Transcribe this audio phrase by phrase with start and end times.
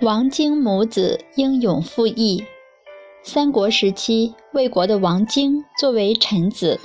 [0.00, 2.44] 王经母子英勇赴义。
[3.24, 6.78] 三国时期，魏国的王经作为臣子，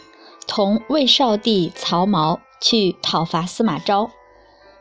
[0.47, 4.09] 同魏少帝曹髦去讨伐司马昭。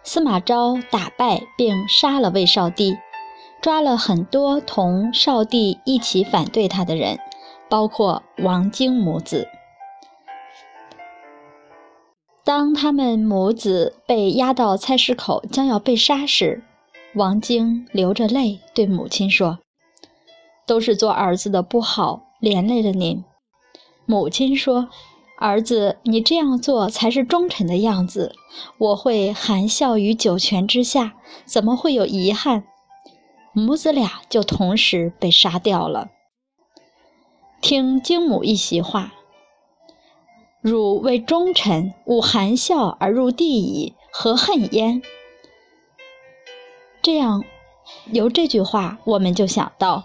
[0.03, 2.97] 司马昭打败并杀了魏少帝，
[3.61, 7.19] 抓了很多同少帝一起反对他的人，
[7.69, 9.47] 包括王经母子。
[12.45, 16.65] 当他们母子被押到菜市口，将要被杀时，
[17.15, 19.59] 王晶流着泪对母亲说
[20.67, 23.23] ：“都是做儿子的不好，连累了您。”
[24.07, 24.89] 母亲说
[25.39, 28.35] ：“儿子，你这样做才是忠臣的样子。
[28.79, 31.13] 我会含笑于九泉之下，
[31.45, 32.65] 怎么会有遗憾？”
[33.53, 36.09] 母子俩就同时被杀掉了。
[37.61, 39.13] 听京母一席话
[40.63, 45.03] ：“汝为忠臣，吾含笑而入地矣，何恨焉？”
[47.03, 47.43] 这样，
[48.13, 50.05] 由这句话，我们就想到，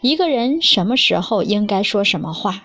[0.00, 2.62] 一个人什么时候应该说什么话。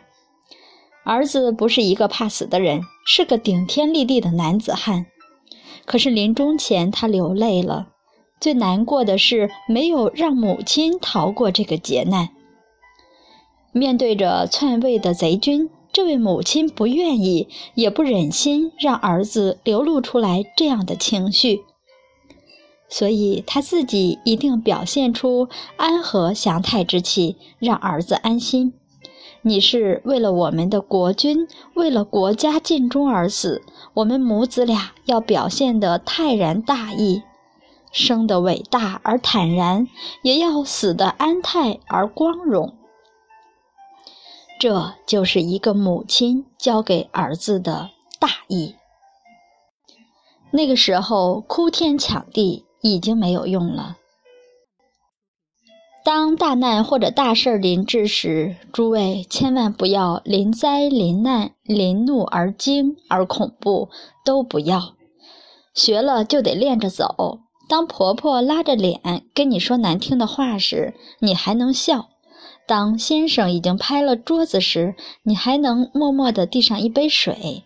[1.03, 5.05] 儿子不是一个怕死的人，是个顶天立地的男子汉。
[5.85, 7.87] 可是临终前，他流泪了。
[8.39, 12.29] 最难过的是，没有让母亲逃过这个劫难。
[13.73, 21.63] 面对着篡位的贼军，这位母亲不愿意，也不忍心让儿子流露出来这样的情绪。
[22.93, 28.71] 所以他自己一定表现出安和祥泰之气，让儿子安心。
[29.41, 33.63] 你是为了我们的国君，为了国家尽忠而死，
[33.95, 37.23] 我们母子俩要表现得泰然大义，
[37.91, 39.87] 生得伟大而坦然，
[40.21, 42.75] 也要死得安泰而光荣。
[44.59, 48.75] 这就是一个母亲教给儿子的大义。
[50.51, 52.65] 那个时候，哭天抢地。
[52.83, 53.97] 已经没有用了。
[56.05, 63.89] 当大难或者大事临至时，诸位千万不要临灾临难、临怒而惊而恐怖，
[64.25, 64.95] 都不要。
[65.73, 67.39] 学了就得练着走。
[67.69, 68.99] 当婆婆拉着脸
[69.33, 72.09] 跟你说难听的话时，你还能笑；
[72.67, 77.63] 当先生已经拍了桌子时，你还能默默地递上一杯水；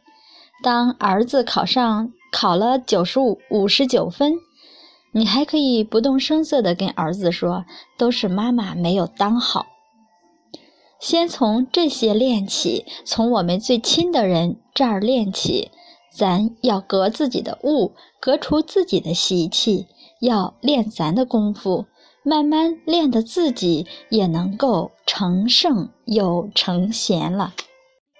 [0.64, 4.36] 当儿子考上考了九十五五十九分。
[5.18, 7.66] 你还可以不动声色地跟儿子说
[7.98, 9.66] ：“都是妈妈没有当好。”
[11.02, 15.72] 先从这些练起，从我们最亲的人这儿练起。
[16.14, 19.88] 咱要革自己的物，革除自己的习气，
[20.22, 21.86] 要练咱的功夫，
[22.24, 27.56] 慢慢练得自己也能够成圣又成贤了。